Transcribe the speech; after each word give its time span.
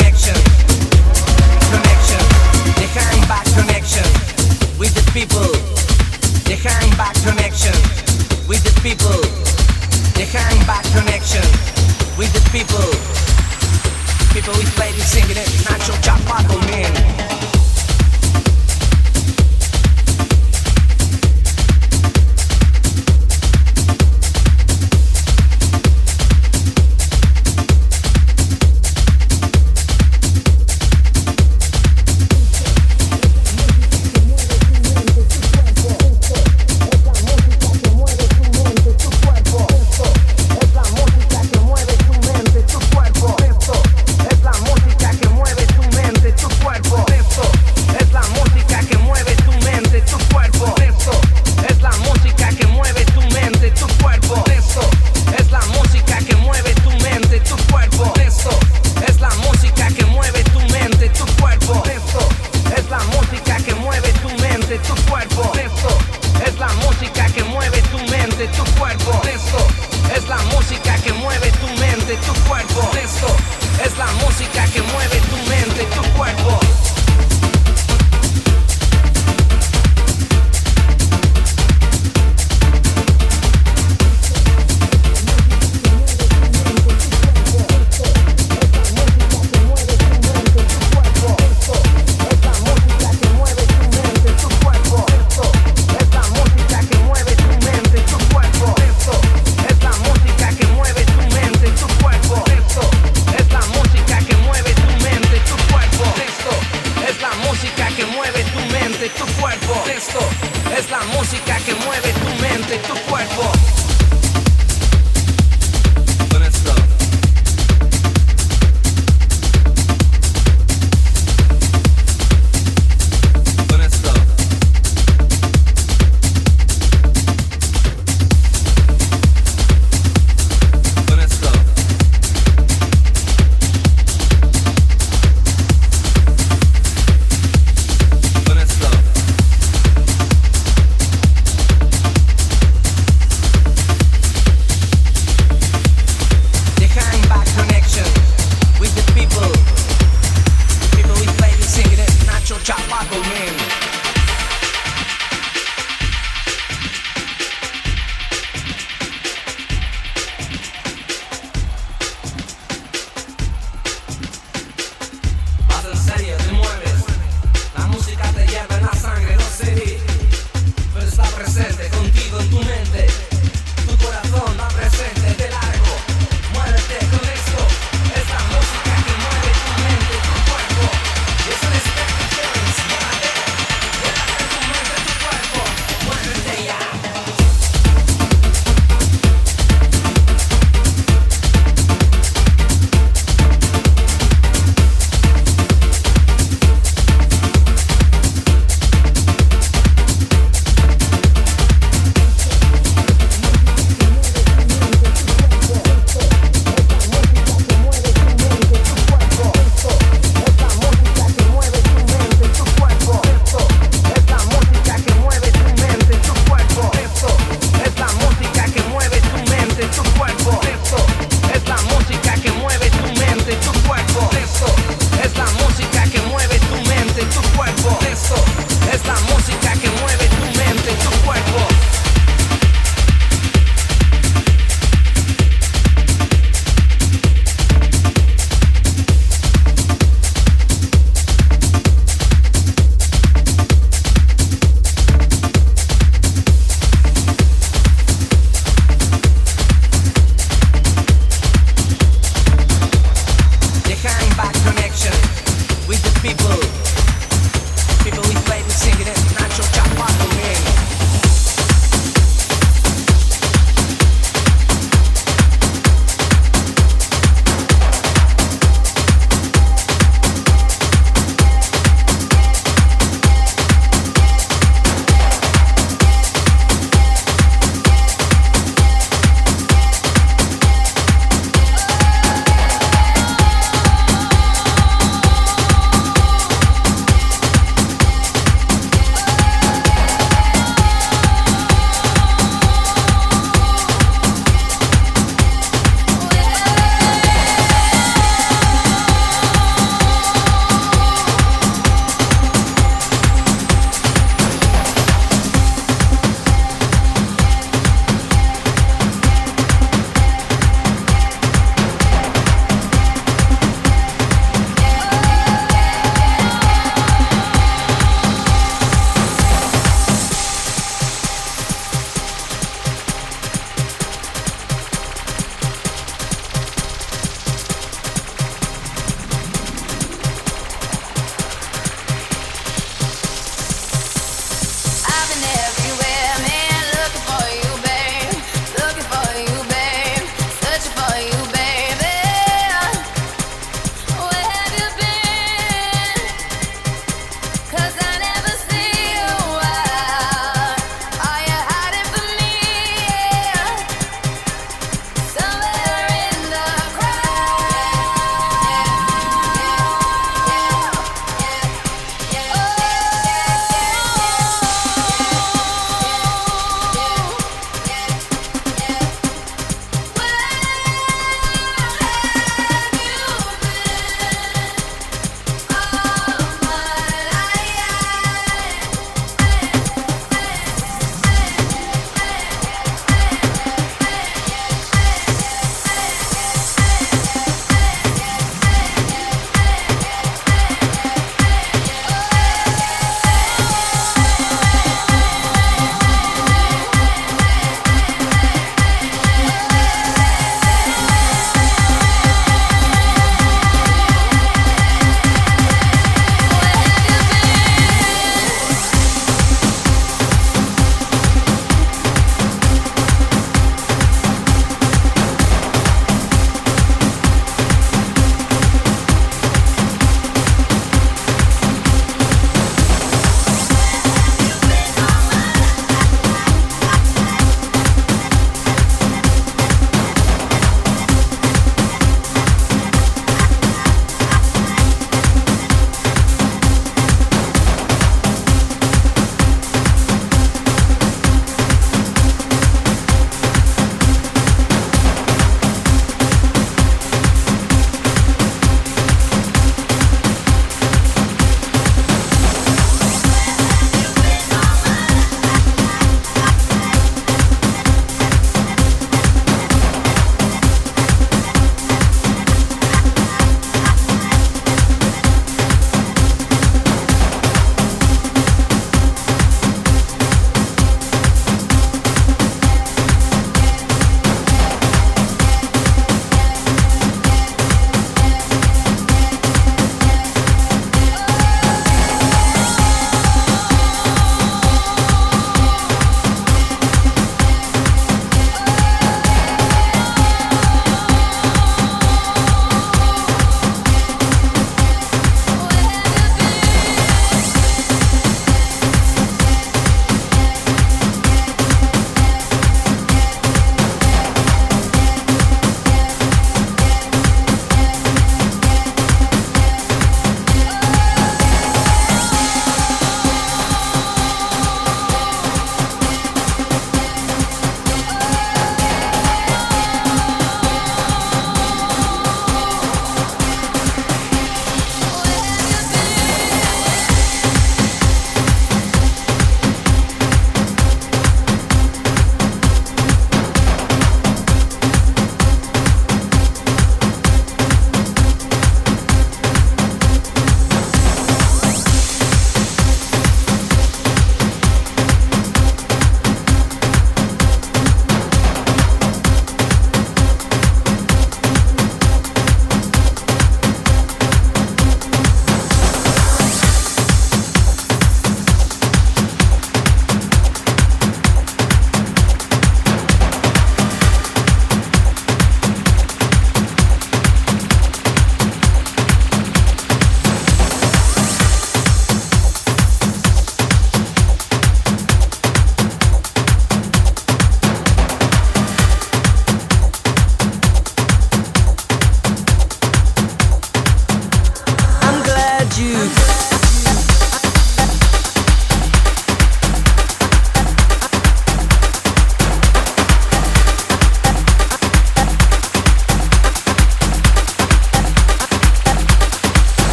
connection, 0.00 0.34
connection, 1.68 2.22
hang 2.96 3.20
back 3.28 3.44
connection. 3.52 4.06
With 4.78 4.94
the 4.94 5.04
people, 5.12 5.52
hang 6.48 6.90
back 6.96 7.14
connection. 7.20 7.76
With 8.48 8.64
the 8.64 8.72
people, 8.80 9.20
hang 10.16 10.66
back 10.66 10.84
connection. 10.96 11.44
With 12.16 12.32
the 12.32 12.40
people. 12.50 12.88
People 14.32 14.54
we 14.56 14.64
played 14.78 14.94
and 14.94 15.02
singing 15.02 15.36
it, 15.36 15.48
natural 15.68 15.98
chop 16.00 16.24
bottle. 16.26 16.59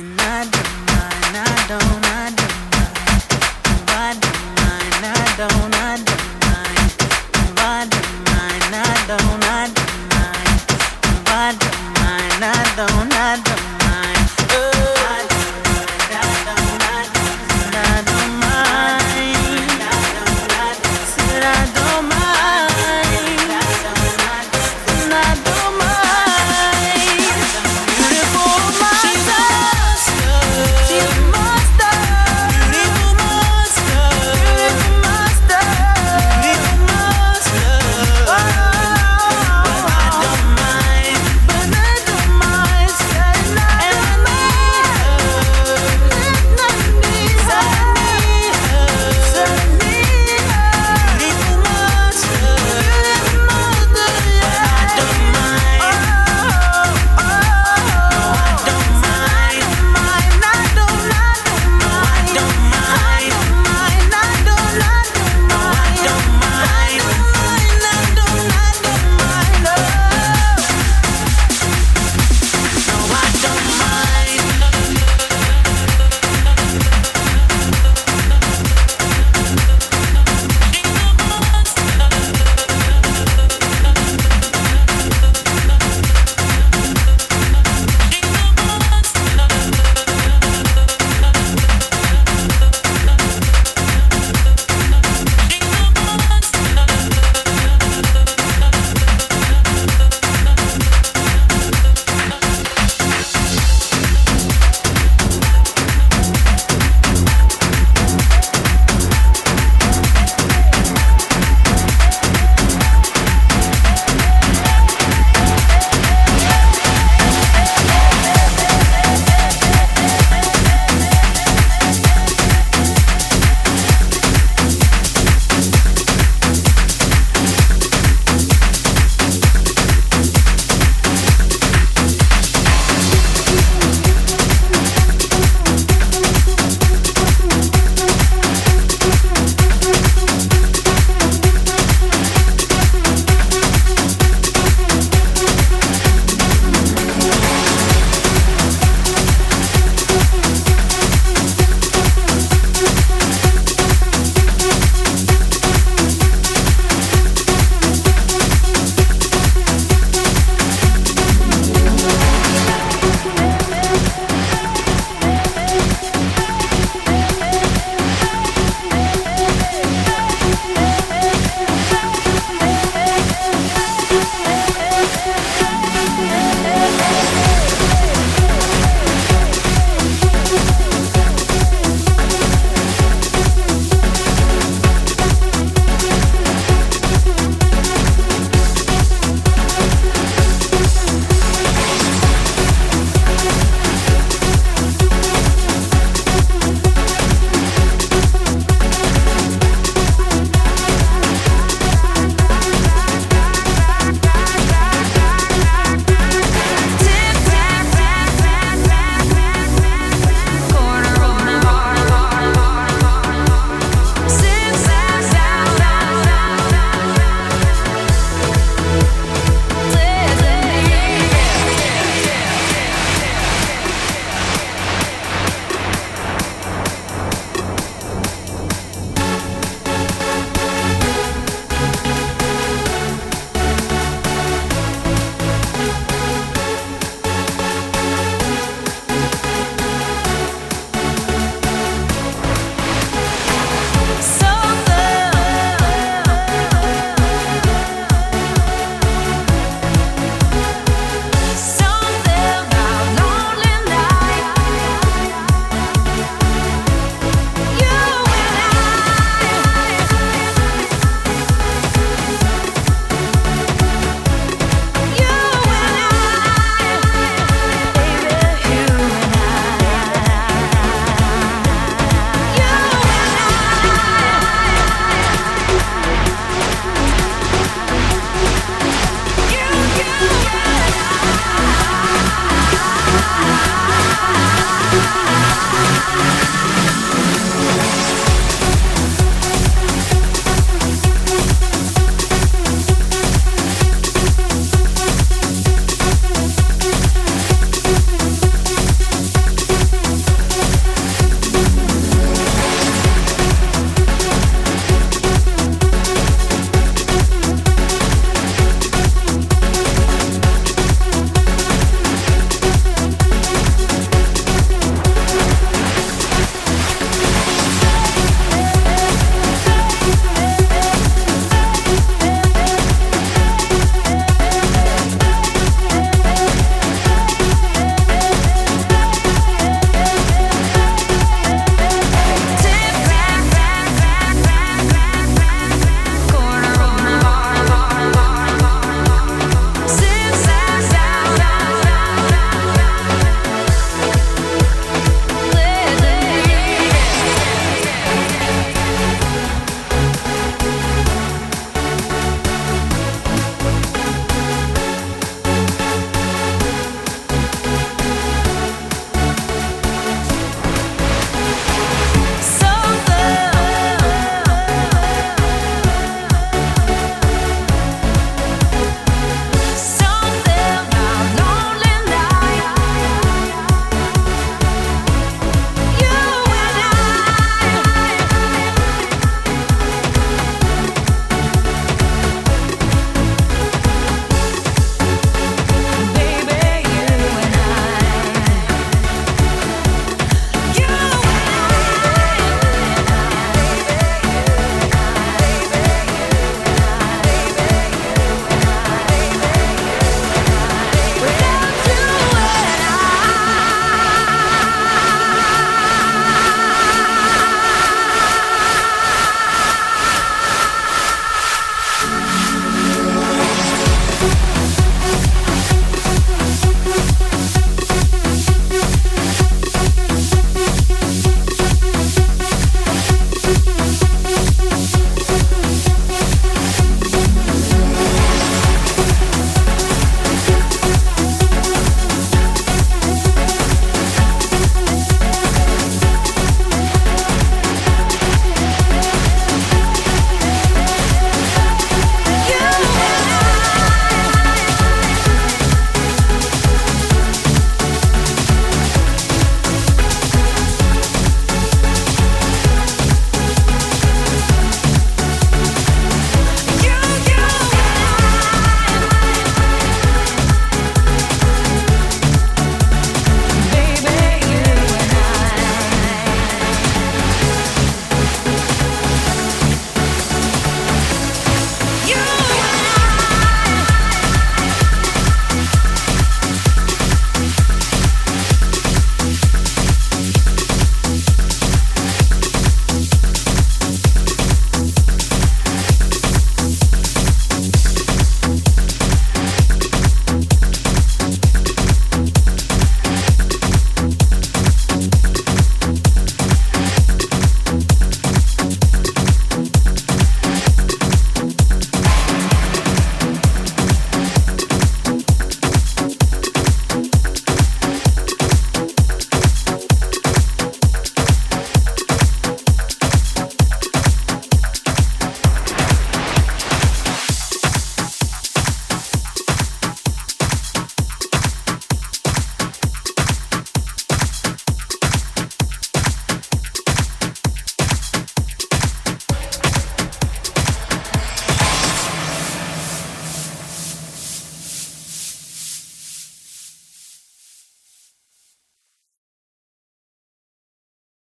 And 0.00 0.18
I 0.18 0.44
don't 0.44 0.86
mind, 0.86 1.36
I 1.36 1.66
don't 1.68 2.09